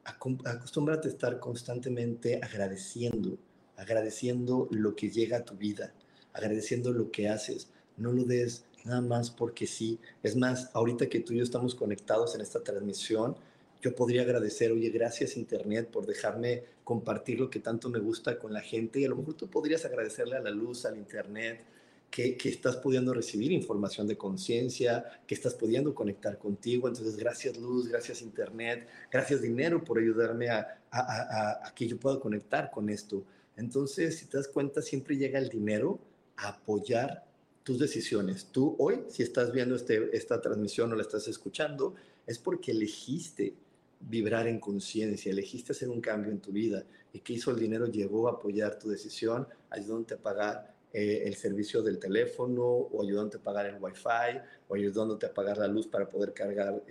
[0.03, 3.37] Acostúmbrate a estar constantemente agradeciendo,
[3.75, 5.93] agradeciendo lo que llega a tu vida,
[6.31, 7.69] agradeciendo lo que haces.
[7.97, 9.99] No lo des nada más porque sí.
[10.23, 13.35] Es más, ahorita que tú y yo estamos conectados en esta transmisión,
[13.81, 18.53] yo podría agradecer, oye, gracias Internet por dejarme compartir lo que tanto me gusta con
[18.53, 21.61] la gente y a lo mejor tú podrías agradecerle a la luz, al Internet,
[22.09, 26.87] que, estás pudiendo recibir información de conciencia, que estás pudiendo conectar contigo.
[26.87, 32.19] Entonces, gracias luz, gracias internet, gracias dinero por ayudarme a, a, a, que yo pueda
[32.19, 33.23] conectar con esto.
[33.55, 35.99] Entonces, si te das cuenta, siempre llega el dinero
[36.37, 37.25] a apoyar
[37.63, 38.45] tus decisiones.
[38.51, 43.55] Tú hoy, si estás viendo este, esta transmisión o la estás escuchando, es porque elegiste
[43.99, 46.83] vibrar en conciencia, elegiste hacer un cambio en tu vida.
[47.11, 47.87] ¿Y qué hizo el dinero?
[47.87, 53.37] Llegó a apoyar tu decisión, ayudándote a pagar eh, el servicio del teléfono o ayudándote
[53.37, 56.81] a pagar el wifi o ayudándote a pagar la luz para poder cargar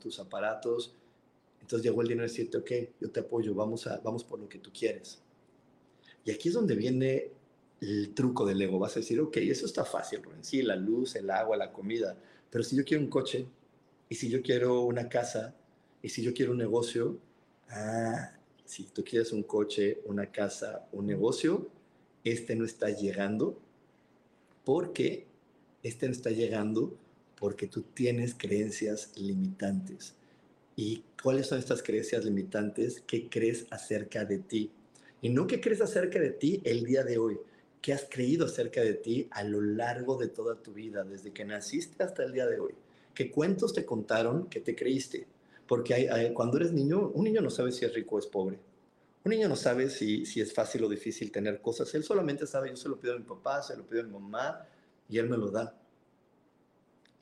[0.00, 0.92] tus aparatos.
[1.60, 4.48] Entonces llegó el dinero y decirte, ok, yo te apoyo, vamos, a, vamos por lo
[4.48, 5.22] que tú quieres.
[6.24, 7.30] Y aquí es donde viene
[7.80, 8.80] el truco del ego.
[8.80, 10.42] Vas a decir, ok, eso está fácil, Rubén.
[10.42, 12.18] Sí, la luz, el agua, la comida.
[12.50, 13.46] Pero si yo quiero un coche,
[14.08, 15.54] y si yo quiero una casa,
[16.02, 17.20] y si yo quiero un negocio,
[17.70, 18.32] ah,
[18.64, 21.68] si tú quieres un coche, una casa, un negocio,
[22.24, 23.58] este no está llegando
[24.64, 25.26] porque
[25.82, 26.96] este no está llegando
[27.36, 30.14] porque tú tienes creencias limitantes.
[30.76, 33.02] ¿Y cuáles son estas creencias limitantes?
[33.06, 34.70] ¿Qué crees acerca de ti?
[35.20, 37.38] Y no qué crees acerca de ti el día de hoy,
[37.80, 41.44] qué has creído acerca de ti a lo largo de toda tu vida, desde que
[41.44, 42.74] naciste hasta el día de hoy.
[43.14, 45.26] ¿Qué cuentos te contaron que te creíste?
[45.66, 48.58] Porque cuando eres niño, un niño no sabe si es rico o es pobre.
[49.24, 51.94] Un niño no sabe si, es fácil o difícil tener cosas.
[51.94, 54.12] Él solamente sabe, yo se lo pido a mi papá, se lo pido a mi
[54.12, 54.68] mamá
[55.08, 55.80] y él me lo da.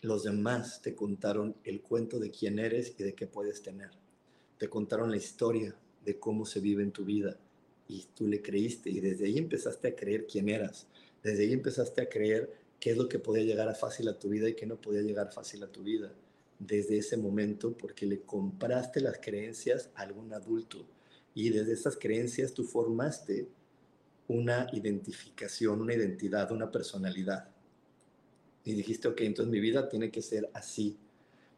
[0.01, 3.91] Los demás te contaron el cuento de quién eres y de qué puedes tener.
[4.59, 7.39] Te contaron la historia de cómo se vive en tu vida
[7.87, 10.89] y tú le creíste y desde ahí empezaste a creer quién eras.
[11.23, 14.29] Desde ahí empezaste a creer qué es lo que podía llegar a fácil a tu
[14.29, 16.13] vida y qué no podía llegar fácil a tu vida.
[16.59, 20.85] Desde ese momento porque le compraste las creencias a algún adulto
[21.35, 23.49] y desde esas creencias tú formaste
[24.29, 27.49] una identificación, una identidad, una personalidad.
[28.65, 30.97] Y dijiste, ok, entonces mi vida tiene que ser así.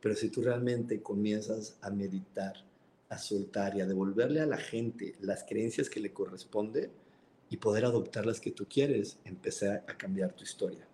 [0.01, 2.55] Pero si tú realmente comienzas a meditar,
[3.09, 6.91] a soltar y a devolverle a la gente las creencias que le corresponde
[7.51, 10.87] y poder adoptar las que tú quieres, empieza a cambiar tu historia.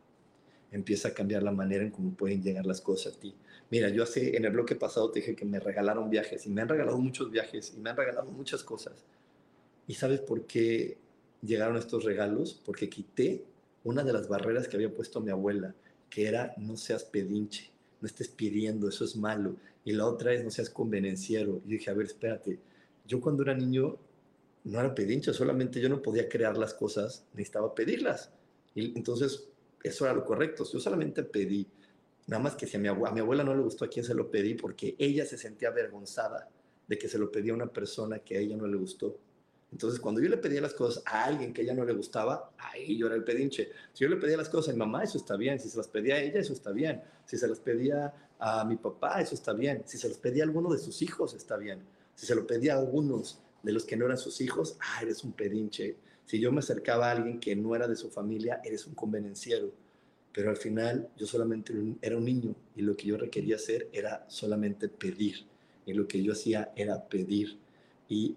[0.72, 3.34] Empieza a cambiar la manera en cómo pueden llegar las cosas a ti.
[3.70, 6.62] Mira, yo hace, en el bloque pasado te dije que me regalaron viajes y me
[6.62, 9.04] han regalado muchos viajes y me han regalado muchas cosas.
[9.86, 10.98] ¿Y sabes por qué
[11.42, 12.60] llegaron estos regalos?
[12.64, 13.44] Porque quité
[13.84, 15.74] una de las barreras que había puesto mi abuela,
[16.08, 19.56] que era no seas pedinche, no estés pidiendo, eso es malo.
[19.84, 21.60] Y la otra es no seas convenenciero.
[21.64, 22.58] Y dije, a ver, espérate,
[23.06, 23.96] yo cuando era niño
[24.64, 28.30] no era pedinche, solamente yo no podía crear las cosas, necesitaba pedirlas.
[28.74, 29.48] Y entonces
[29.82, 31.66] eso era lo correcto, yo solamente pedí.
[32.26, 34.54] Nada más que si a mi, abuela, no le gustó a quién se lo pedí
[34.54, 36.48] porque ella se sentía avergonzada
[36.86, 39.18] de que se lo pedía a una persona que a ella no le gustó.
[39.72, 42.52] Entonces, cuando yo le pedía las cosas a alguien que a ella no le gustaba,
[42.58, 43.70] ahí yo era el pedinche.
[43.92, 45.58] Si yo le pedía las cosas a mi mamá, eso está bien.
[45.60, 47.00] Si se las pedía a ella, eso está bien.
[47.24, 49.82] Si se las pedía a mi papá, eso está bien.
[49.86, 51.80] Si se las pedía a alguno de sus hijos, está bien.
[52.14, 55.22] Si se lo pedía a algunos de los que no eran sus hijos, ah, eres
[55.22, 55.96] un pedinche.
[56.30, 59.72] Si yo me acercaba a alguien que no era de su familia, eres un convenenciero
[60.32, 64.24] pero al final yo solamente era un niño y lo que yo requería hacer era
[64.28, 65.46] solamente pedir.
[65.86, 67.58] Y lo que yo hacía era pedir.
[68.08, 68.36] Y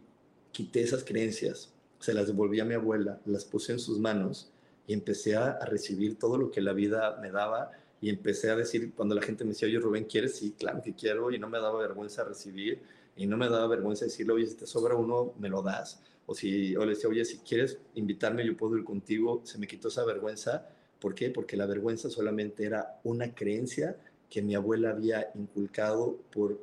[0.51, 4.49] quité esas creencias, se las devolví a mi abuela, las puse en sus manos
[4.87, 8.93] y empecé a, recibir todo lo que la vida me daba y empecé a decir,
[8.95, 10.35] cuando la gente me decía, oye Rubén, ¿quieres?
[10.35, 12.81] Sí, claro que quiero y no me daba vergüenza recibir
[13.15, 16.01] y no me daba vergüenza decirle, oye, si te sobra uno, me lo das.
[16.25, 19.41] O si o le decía, oye, si quieres invitarme, yo puedo ir contigo.
[19.45, 20.69] Se me quitó esa vergüenza.
[20.99, 21.29] ¿Por qué?
[21.29, 23.97] Porque la vergüenza solamente era una creencia
[24.29, 26.59] que mi abuela había inculcado por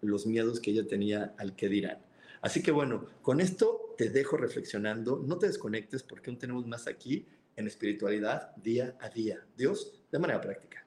[0.00, 1.98] los miedos que ella tenía al que dirán.
[2.40, 5.22] Así que bueno, con esto te dejo reflexionando.
[5.26, 9.44] No te desconectes porque aún tenemos más aquí en espiritualidad día a día.
[9.56, 10.86] Dios, de manera práctica.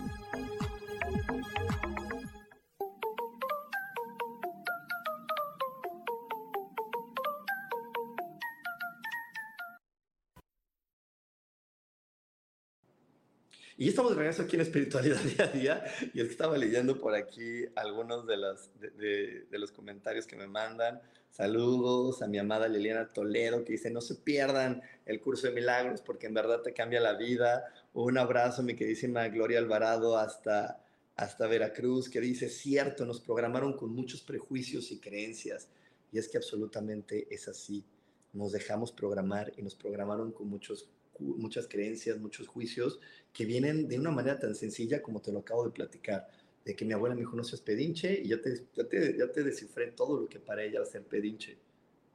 [13.77, 16.99] Y estamos de regreso aquí en Espiritualidad Día a Día y es que estaba leyendo
[16.99, 21.01] por aquí algunos de, las, de, de, los comentarios que me mandan.
[21.29, 26.01] Saludos a mi amada Liliana Toledo que dice, no se pierdan el curso de milagros
[26.01, 27.63] porque en verdad te cambia la vida.
[27.93, 30.83] Un abrazo, mi queridísima Gloria Alvarado, hasta,
[31.15, 35.69] hasta Veracruz, que dice, cierto, nos programaron con muchos prejuicios y creencias.
[36.11, 37.85] Y es que absolutamente es así.
[38.33, 40.89] Nos dejamos programar y nos programaron con muchos
[41.21, 42.99] muchas creencias, muchos juicios
[43.33, 46.27] que vienen de una manera tan sencilla como te lo acabo de platicar,
[46.65, 49.31] de que mi abuela me dijo no seas pedinche y ya te, ya te, ya
[49.31, 51.57] te descifré todo lo que para ella era ser pedinche,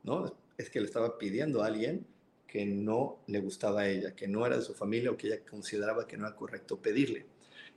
[0.04, 0.36] ¿no?
[0.58, 2.06] Es que le estaba pidiendo a alguien
[2.46, 5.44] que no le gustaba a ella, que no era de su familia o que ella
[5.44, 7.26] consideraba que no era correcto pedirle.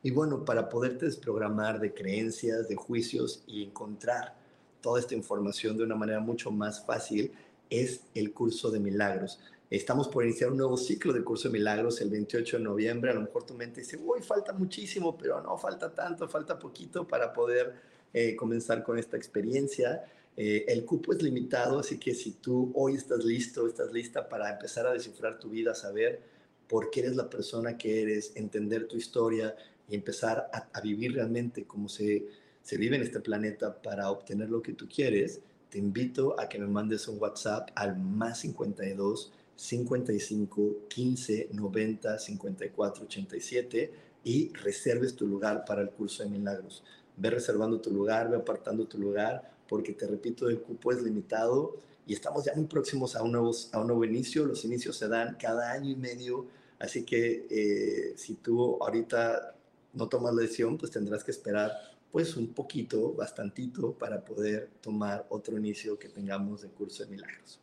[0.02, 4.38] Y bueno, para poderte desprogramar de creencias, de juicios y encontrar
[4.82, 7.34] toda esta información de una manera mucho más fácil,
[7.70, 9.40] es el curso de milagros.
[9.70, 13.12] Estamos por iniciar un nuevo ciclo de curso de milagros el 28 de noviembre.
[13.12, 17.08] A lo mejor tu mente dice, uy, falta muchísimo, pero no falta tanto, falta poquito
[17.08, 17.76] para poder
[18.12, 20.04] eh, comenzar con esta experiencia.
[20.36, 24.52] Eh, el cupo es limitado, así que si tú hoy estás listo, estás lista para
[24.52, 26.20] empezar a descifrar tu vida, saber
[26.68, 29.56] por qué eres la persona que eres, entender tu historia
[29.88, 32.26] y empezar a, a vivir realmente como se,
[32.64, 36.58] se vive en este planeta para obtener lo que tú quieres, te invito a que
[36.58, 43.94] me mandes un WhatsApp al más 52 55 15 90 54 87
[44.24, 46.82] y reserves tu lugar para el curso de milagros.
[47.18, 51.76] Ve reservando tu lugar, ve apartando tu lugar, porque te repito, el cupo es limitado
[52.08, 54.46] y estamos ya muy próximos a un nuevo, a un nuevo inicio.
[54.46, 56.48] Los inicios se dan cada año y medio,
[56.80, 59.56] así que eh, si tú ahorita
[59.94, 61.74] no tomas la decisión, pues tendrás que esperar
[62.14, 67.60] pues un poquito, bastantito, para poder tomar otro inicio que tengamos de curso de milagros.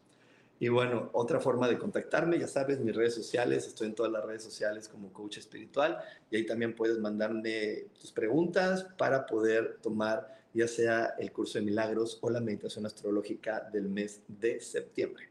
[0.59, 4.25] Y bueno, otra forma de contactarme, ya sabes, mis redes sociales, estoy en todas las
[4.25, 5.99] redes sociales como coach espiritual
[6.31, 11.67] y ahí también puedes mandarme tus preguntas para poder tomar ya sea el curso de
[11.67, 15.29] milagros o la meditación astrológica del mes de septiembre.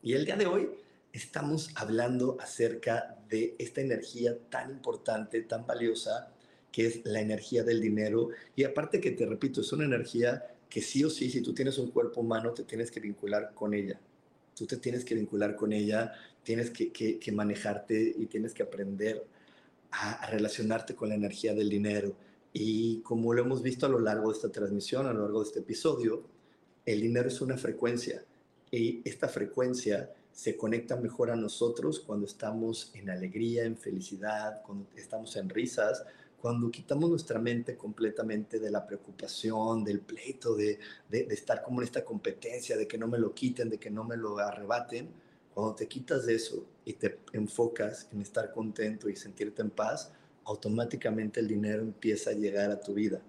[0.00, 0.70] Y el día de hoy
[1.12, 6.32] estamos hablando acerca de esta energía tan importante, tan valiosa,
[6.70, 8.28] que es la energía del dinero.
[8.54, 11.76] Y aparte que te repito, es una energía que sí o sí, si tú tienes
[11.78, 13.98] un cuerpo humano, te tienes que vincular con ella.
[14.58, 19.24] Tú te tienes que vincular con ella, tienes que, que, manejarte y tienes que aprender
[19.92, 22.14] a, a relacionarte con la energía del dinero.
[22.52, 25.48] Y como lo hemos visto a lo largo de esta transmisión, a lo largo de
[25.48, 26.24] este episodio,
[26.84, 28.24] el dinero es una frecuencia
[28.70, 34.86] y esta frecuencia se conecta mejor a nosotros cuando estamos en alegría, en felicidad, cuando
[34.96, 36.04] estamos en risas,
[36.40, 40.78] cuando quitamos nuestra mente completamente de la preocupación, del pleito, de,
[41.08, 44.04] de, estar como en esta competencia, de que no me lo quiten, de que no
[44.04, 45.08] me lo arrebaten,
[45.52, 50.12] cuando te quitas de eso y te enfocas en estar contento y sentirte en paz,
[50.44, 53.20] automáticamente el dinero empieza a llegar a tu vida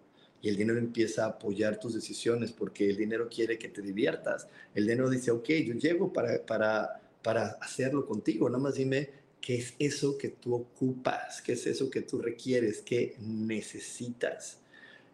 [0.42, 4.48] y el dinero empieza a apoyar tus decisiones porque el dinero quiere que te diviertas.
[4.74, 9.10] El dinero dice, ok, yo llego para, para, para hacerlo contigo, nada más dime
[9.42, 14.60] qué es eso que tú ocupas, qué es eso que tú requieres, qué necesitas.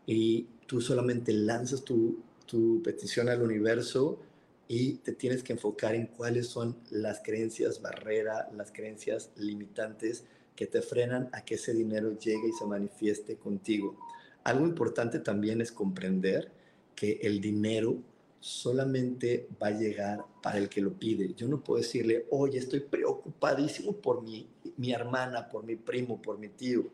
[0.06, 4.20] Y tú solamente lanzas tu, tu petición al universo
[4.68, 10.68] y te tienes que enfocar en cuáles son las creencias barrera, las creencias limitantes que
[10.68, 13.98] te frenan a que ese dinero llegue y se manifieste contigo.
[14.44, 16.52] Algo importante también es comprender
[16.96, 17.98] que el dinero
[18.46, 21.34] solamente va a llegar para el que lo pide.
[21.34, 26.38] Yo no puedo decirle, oye, estoy preocupadísimo por mi, mi hermana, por mi primo, por
[26.38, 26.88] mi tío.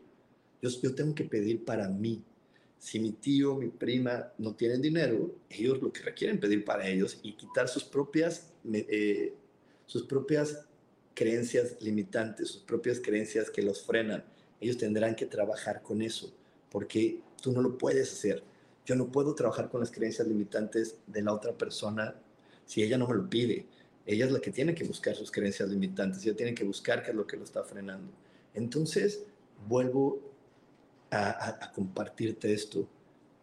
[0.62, 2.24] Yo, yo tengo que pedir para mí.
[2.78, 7.20] Si mi tío, mi prima no tienen dinero, ellos lo que requieren pedir para ellos
[7.22, 9.34] y quitar sus propias, eh,
[9.84, 10.64] sus propias
[11.12, 14.24] creencias limitantes, sus propias creencias que los frenan.
[14.58, 16.32] Ellos tendrán que trabajar con eso,
[16.70, 18.42] porque tú no lo puedes hacer
[18.84, 22.14] yo no puedo trabajar con las creencias limitantes de la otra persona
[22.66, 23.66] si ella no me lo pide.
[24.06, 27.10] Ella es la que tiene que buscar sus creencias limitantes, ella tiene que buscar qué
[27.10, 28.12] es lo que lo está frenando.
[28.54, 29.24] Entonces,
[29.68, 30.20] vuelvo
[31.10, 32.88] a, a compartirte esto.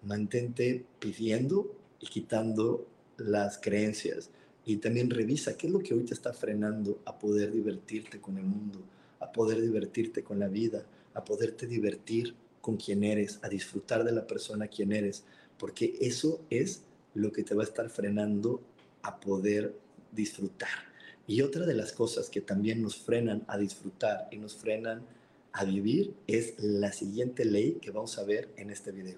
[0.02, 2.88] Mantente pidiendo y quitando
[3.18, 4.30] las creencias.
[4.66, 8.38] Y también revisa qué es lo que hoy te está frenando a poder divertirte con
[8.38, 8.80] el mundo,
[9.20, 12.36] a poder divertirte con la vida, a poderte divertir
[12.70, 15.24] con quien eres, a disfrutar de la persona quien eres,
[15.58, 16.84] porque eso es
[17.16, 18.62] lo que te va a estar frenando
[19.02, 19.74] a poder
[20.12, 20.70] disfrutar.
[21.26, 25.02] Y otra de las cosas que también nos frenan a disfrutar y nos frenan
[25.52, 29.18] a vivir es la siguiente ley que vamos a ver en este video.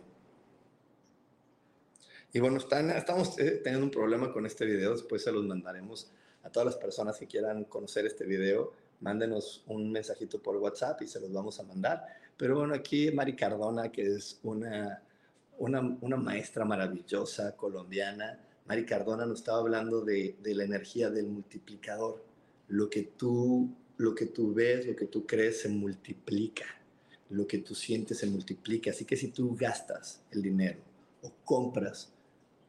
[2.32, 6.10] Y bueno, están, estamos eh, teniendo un problema con este video, después se los mandaremos
[6.44, 8.72] a todas las personas que quieran conocer este video.
[9.02, 12.06] Mándenos un mensajito por WhatsApp y se los vamos a mandar.
[12.38, 15.02] Pero bueno, aquí Mari Cardona, que es una,
[15.58, 22.24] una, maestra maravillosa colombiana, Mari Cardona nos estaba hablando de, de, la energía del multiplicador.
[22.68, 26.66] Lo que, tú, lo que tú ves, lo que tú crees se multiplica.
[27.30, 28.92] Lo que tú sientes se multiplica.
[28.92, 30.80] Así que si tú gastas el dinero
[31.22, 32.12] o compras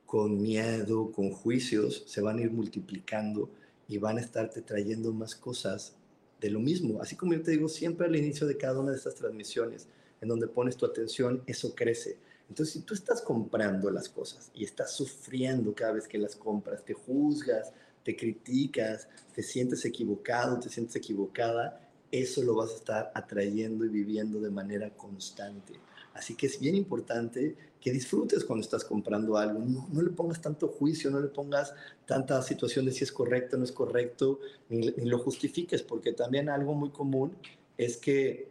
[0.07, 3.49] con miedo, con juicios, se van a ir multiplicando
[3.89, 5.97] y van a estarte trayendo más cosas
[6.43, 7.01] de lo mismo.
[7.01, 9.87] Así como yo te digo siempre al inicio de cada una de estas transmisiones,
[10.21, 12.19] en donde pones tu atención, eso crece.
[12.49, 16.85] Entonces, si tú estás comprando las cosas y estás sufriendo cada vez que las compras,
[16.85, 17.73] te juzgas,
[18.05, 21.81] te criticas, te sientes equivocado, te sientes equivocada,
[22.11, 25.75] eso lo vas a estar atrayendo y viviendo de manera constante.
[26.15, 29.61] Así que es bien importante que disfrutes cuando estás comprando algo.
[29.61, 31.75] No, le pongas tanto juicio, no le pongas
[32.07, 36.49] tanta situación de si es correcto o no es correcto, ni, lo justifiques, porque también
[36.49, 37.37] algo muy común
[37.77, 38.49] es que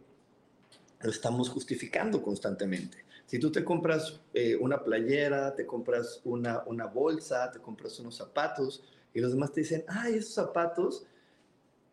[1.00, 2.98] lo estamos justificando constantemente.
[3.26, 8.16] Si tú te compras eh, una playera, te compras una, una bolsa, te compras unos
[8.16, 8.82] zapatos
[9.14, 11.06] y los demás te dicen, ay, esos zapatos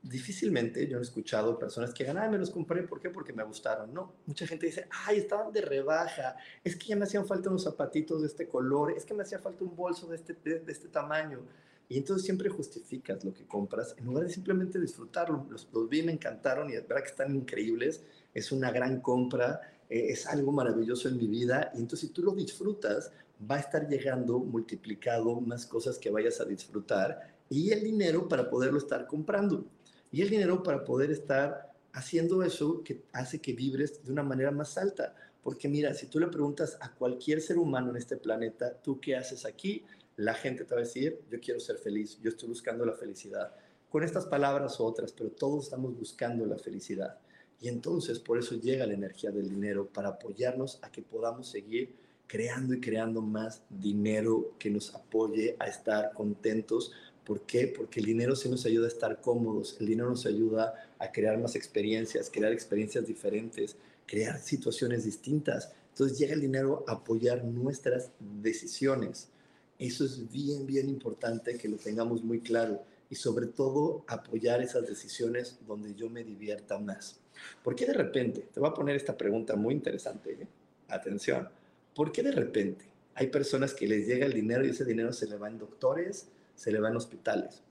[0.02, 3.10] difícilmente yo he escuchado personas que digan, ay, me los compré, ¿por qué?
[3.10, 3.93] Porque me gustaron.
[3.93, 7.64] No, mucha gente dice, ay, estaban de rebaja, es que ya me hacían falta unos
[7.64, 10.88] zapatitos de este color, es que me hacía falta un bolso de este, de, este
[10.88, 11.41] tamaño.
[11.89, 15.47] Y entonces siempre justificas lo que compras en lugar de simplemente disfrutarlo.
[15.50, 19.60] Los, los vi, me encantaron y es verdad que están increíbles, es una gran compra,
[19.89, 21.72] eh, es algo maravilloso en mi vida.
[21.74, 23.12] Y entonces si tú lo disfrutas,
[23.50, 28.50] va a estar llegando multiplicado más cosas que vayas a disfrutar y el dinero para
[28.50, 29.66] poderlo estar comprando
[30.12, 34.51] y el dinero para poder estar haciendo eso que hace que vibres de una manera
[34.51, 35.16] más alta.
[35.43, 39.16] Porque mira, si tú le preguntas a cualquier ser humano en este planeta, ¿tú qué
[39.16, 39.86] haces aquí?
[40.18, 43.53] La gente te va a decir, yo quiero ser feliz, yo estoy buscando la felicidad.
[43.89, 47.18] Con estas palabras o otras, pero todos estamos buscando la felicidad.
[47.62, 51.95] Y entonces por eso llega la energía del dinero, para apoyarnos a que podamos seguir
[52.28, 56.91] creando y creando más dinero que nos apoye a estar contentos.
[57.26, 57.67] ¿Por qué?
[57.67, 61.38] Porque el dinero sí nos ayuda a estar cómodos, el dinero nos ayuda a crear
[61.38, 65.72] más experiencias, crear experiencias diferentes, crear situaciones distintas.
[65.89, 69.30] Entonces llega el dinero a apoyar nuestras decisiones.
[69.78, 74.88] Eso es bien, bien importante que lo tengamos muy claro y sobre todo apoyar esas
[74.88, 77.20] decisiones donde yo me divierta más.
[77.63, 78.49] ¿Por qué de repente?
[78.53, 80.34] Te voy a poner esta pregunta muy interesante.
[80.34, 80.47] ¿eh?
[80.89, 81.49] Atención.
[81.95, 85.28] ¿Por qué de repente hay personas que les llega el dinero y ese dinero se
[85.28, 86.28] le va en doctores,
[86.60, 87.62] se le va en hospitales?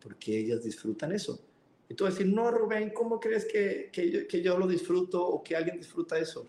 [0.00, 1.40] Porque ellas disfrutan eso.
[1.88, 4.66] Y tú vas a decir, no, Rubén, ¿cómo crees que, que, yo, que yo lo
[4.66, 6.46] disfruto o que alguien disfruta eso?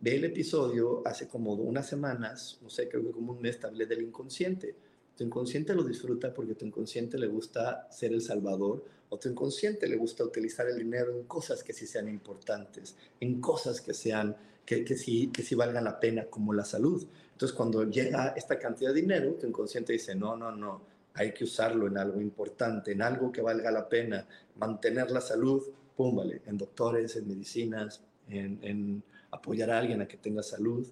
[0.00, 3.84] Ve el episodio hace como unas semanas, no sé, creo que como un mes, hablé
[3.84, 4.74] del inconsciente.
[5.16, 9.86] Tu inconsciente lo disfruta porque tu inconsciente le gusta ser el salvador o tu inconsciente
[9.86, 14.34] le gusta utilizar el dinero en cosas que sí sean importantes, en cosas que sean,
[14.64, 17.06] que, que, sí, que sí valgan la pena, como la salud.
[17.32, 21.44] Entonces, cuando llega esta cantidad de dinero, tu inconsciente dice, no, no, no, hay que
[21.44, 25.62] usarlo en algo importante, en algo que valga la pena, mantener la salud,
[25.96, 30.86] pum, vale, en doctores, en medicinas, en, en apoyar a alguien a que tenga salud.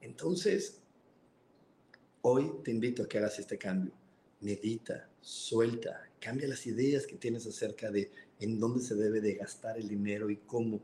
[0.00, 0.80] Entonces,
[2.22, 3.92] hoy te invito a que hagas este cambio.
[4.40, 9.78] Medita, suelta, cambia las ideas que tienes acerca de en dónde se debe de gastar
[9.78, 10.80] el dinero y cómo,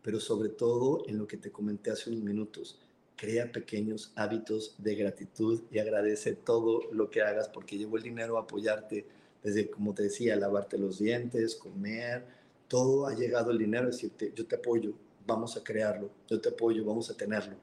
[0.00, 2.80] pero sobre todo en lo que te comenté hace unos minutos.
[3.16, 8.36] Crea pequeños hábitos de gratitud y agradece todo lo que hagas porque llevó el dinero
[8.36, 9.06] a apoyarte
[9.42, 12.24] desde, como te decía, lavarte los dientes, comer,
[12.68, 14.92] todo ha llegado el dinero a decirte, yo te apoyo,
[15.26, 17.56] vamos a crearlo, yo te apoyo, vamos a tenerlo.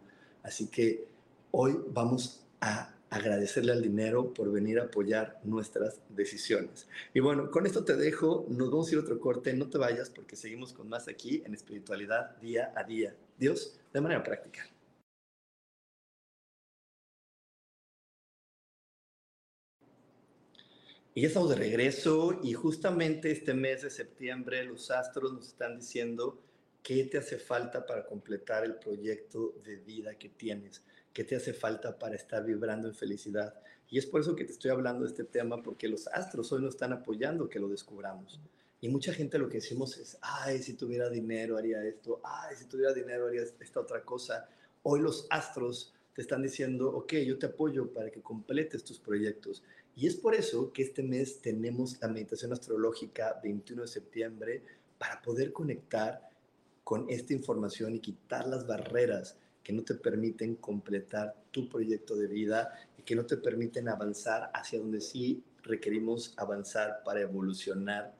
[0.43, 1.07] Así que
[1.51, 6.87] hoy vamos a agradecerle al dinero por venir a apoyar nuestras decisiones.
[7.13, 9.77] Y bueno, con esto te dejo, nos vamos a ir a otro corte, no te
[9.77, 13.15] vayas porque seguimos con más aquí en espiritualidad día a día.
[13.37, 14.67] Dios, de manera práctica.
[21.19, 25.77] Y ya estamos de regreso y justamente este mes de septiembre los astros nos están
[25.77, 26.39] diciendo
[26.81, 31.51] qué te hace falta para completar el proyecto de vida que tienes, qué te hace
[31.51, 33.53] falta para estar vibrando en felicidad.
[33.89, 36.61] Y es por eso que te estoy hablando de este tema, porque los astros hoy
[36.61, 38.39] nos están apoyando que lo descubramos.
[38.79, 42.63] Y mucha gente lo que decimos es, ay, si tuviera dinero haría esto, ay, si
[42.63, 44.47] tuviera dinero haría esta otra cosa.
[44.83, 49.63] Hoy los astros te están diciendo, ok, yo te apoyo para que completes tus proyectos.
[49.99, 54.63] Y es por eso que este mes tenemos la meditación astrológica 21 de septiembre
[54.97, 56.29] para poder conectar
[56.85, 62.27] con esta información y quitar las barreras que no te permiten completar tu proyecto de
[62.27, 68.15] vida y que no te permiten avanzar hacia donde sí requerimos avanzar para evolucionar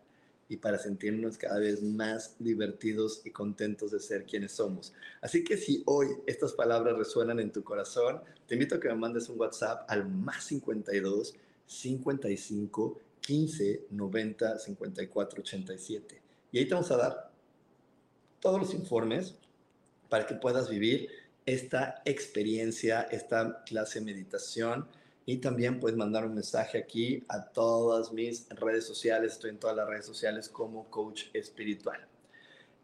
[0.50, 4.92] y para sentirnos cada vez más divertidos y contentos de ser quienes somos.
[5.22, 8.96] Así que si hoy estas palabras resuenan en tu corazón, te invito a que me
[8.96, 11.36] mandes un WhatsApp al más 52
[11.70, 16.22] 55 15 90 54 87.
[16.52, 17.32] Y ahí te vamos a dar
[18.40, 19.36] todos los informes
[20.10, 21.10] para que puedas vivir
[21.46, 24.88] esta experiencia, esta clase de meditación.
[25.26, 29.34] Y también puedes mandar un mensaje aquí a todas mis redes sociales.
[29.34, 32.08] Estoy en todas las redes sociales como coach espiritual.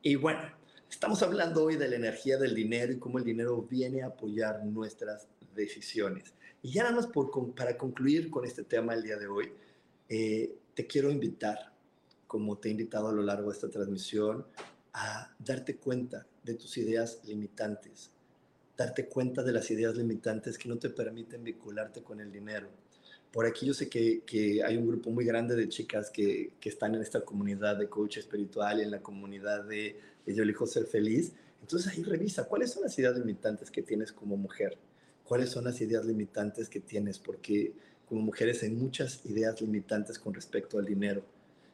[0.03, 0.41] Y bueno,
[0.87, 4.63] estamos hablando hoy de la energía del dinero y cómo el dinero viene a apoyar
[4.63, 6.35] nuestras decisiones.
[6.65, 7.07] Y ya nada más
[7.55, 9.51] para concluir con este tema el día de hoy,
[10.09, 11.71] eh, te quiero invitar,
[12.25, 14.43] como te he invitado a lo largo de esta transmisión,
[14.91, 18.09] a darte cuenta de tus ideas limitantes,
[18.75, 22.67] darte cuenta de las ideas limitantes que no te permiten vincularte con el dinero.
[23.31, 26.95] Por aquí yo sé que, hay un grupo muy grande de chicas que, que, están
[26.95, 30.87] en esta comunidad de coach espiritual y en la comunidad de, de Yo elijo ser
[30.87, 31.31] feliz.
[31.61, 34.79] Entonces ahí revisa cuáles son las ideas limitantes que tienes como mujer,
[35.27, 37.73] cuáles son las ideas limitantes que tienes, porque
[38.07, 41.23] como mujeres hay muchas ideas limitantes con respecto al dinero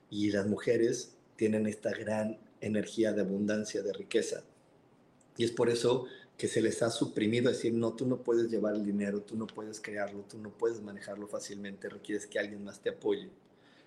[0.09, 4.43] y las mujeres tienen esta gran energía de abundancia, de riqueza.
[5.37, 6.05] Y es por eso
[6.37, 9.47] que se les ha suprimido decir, no, tú no puedes llevar el dinero, tú no
[9.47, 13.29] puedes crearlo, tú no puedes manejarlo fácilmente, requieres que alguien más te apoye.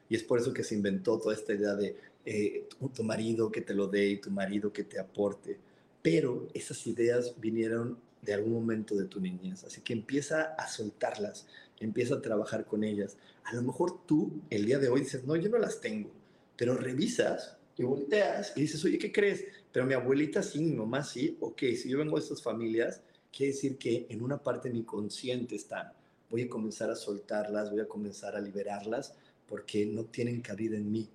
[0.09, 3.61] Y es por eso que se inventó toda esta idea de eh, tu, marido que
[3.61, 5.59] te lo dé y tu marido que te aporte.
[6.03, 11.47] Pero esas ideas vinieron de algún momento de tu niñez, así que empieza a soltarlas,
[11.81, 13.17] empieza a trabajar con ellas.
[13.45, 16.11] A lo mejor tú el día de hoy dices, no, yo no las tengo,
[16.57, 19.45] pero revisas y volteas y dices, oye, ¿qué crees?
[19.73, 23.03] Pero mi abuelita sí, mi mamá sí, ok, si yo vengo de estas familias,
[23.33, 25.93] quiere decir que en una parte de mi consciente están.
[26.31, 29.15] Voy a comenzar a soltarlas, voy a comenzar a liberarlas,
[29.47, 31.09] porque no tienen cabida en mí,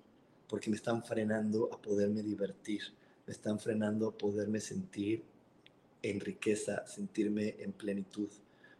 [0.48, 2.82] porque me están frenando a poderme divertir,
[3.26, 5.22] me están frenando a poderme sentir
[6.02, 8.28] en riqueza, sentirme en plenitud.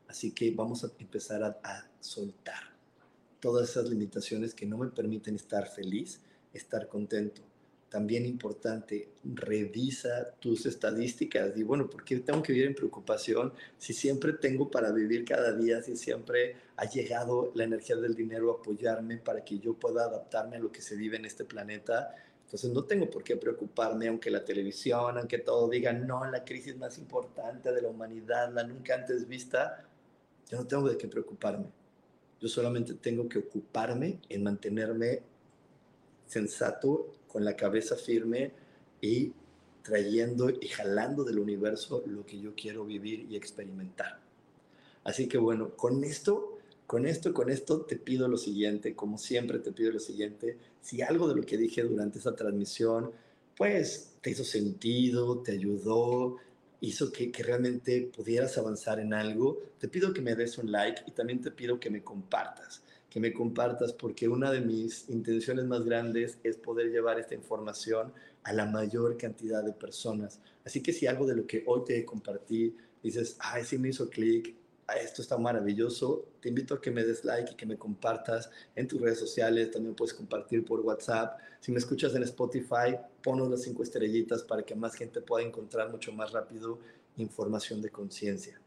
[0.08, 2.70] Así que vamos a empezar a, soltar
[3.40, 6.20] todas esas limitaciones que no me permiten estar feliz,
[6.54, 7.42] estar contento
[7.90, 13.92] también importante, revisa tus estadísticas y bueno, ¿por qué tengo que vivir en preocupación si
[13.92, 18.60] siempre tengo para vivir cada día, si siempre ha llegado la energía del dinero a
[18.60, 22.14] apoyarme para que yo pueda adaptarme a lo que se vive en este planeta?
[22.50, 26.76] Entonces no tengo por qué preocuparme, aunque la televisión, aunque todo diga, no, la crisis
[26.76, 29.88] más importante de la humanidad, la nunca antes vista,
[30.50, 31.66] yo no tengo de qué preocuparme.
[32.40, 35.22] Yo solamente tengo que ocuparme en mantenerme
[36.26, 38.52] sensato con la cabeza firme
[39.00, 39.32] y
[39.84, 44.18] trayendo y jalando del universo lo que yo quiero vivir y experimentar.
[45.04, 46.49] Así que bueno, con esto,
[46.90, 51.02] con esto, con esto te pido lo siguiente, como siempre te pido lo siguiente, si
[51.02, 53.12] algo de lo que dije durante esta transmisión,
[53.56, 56.38] pues te hizo sentido, te ayudó,
[56.80, 61.12] hizo que, realmente pudieras avanzar en algo, te pido que me des un like y
[61.12, 65.84] también te pido que me compartas que me compartas, porque una de mis intenciones más
[65.84, 68.12] grandes es poder llevar esta información
[68.44, 70.40] a la mayor cantidad de personas.
[70.64, 74.08] Así que si algo de lo que hoy te compartí dices, ay, sí me hizo
[74.08, 74.54] clic,
[74.92, 78.88] esto está maravilloso, te invito a que me des like y que me compartas en
[78.88, 81.38] tus redes sociales, también puedes compartir por WhatsApp.
[81.60, 85.90] Si me escuchas en Spotify, ponos las cinco estrellitas para que más gente pueda encontrar
[85.90, 86.78] mucho más rápido
[87.16, 88.60] información de conciencia.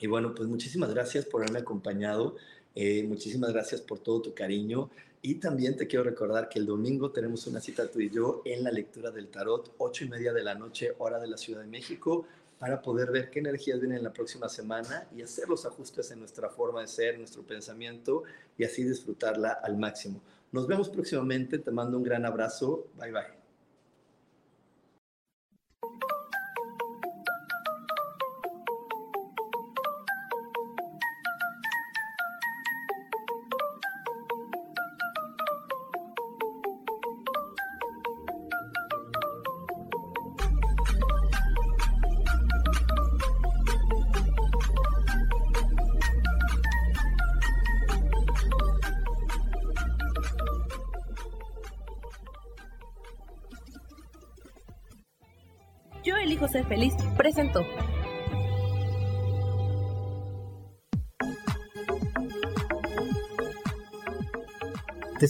[0.00, 2.36] Y bueno, pues muchísimas gracias por haberme acompañado.
[2.74, 4.90] Eh, muchísimas gracias por todo tu cariño.
[5.24, 8.64] Y también te quiero recordar que el domingo tenemos una cita tú y yo en
[8.64, 11.68] la lectura del tarot, ocho y media de la noche, hora de la Ciudad de
[11.68, 12.26] México,
[12.62, 16.20] para poder ver qué energías vienen en la próxima semana y hacer los ajustes en
[16.20, 18.22] nuestra forma de ser, nuestro pensamiento
[18.56, 20.20] y así disfrutarla al máximo.
[20.52, 21.58] Nos vemos próximamente.
[21.58, 22.86] Te mando un gran abrazo.
[22.96, 23.41] Bye bye.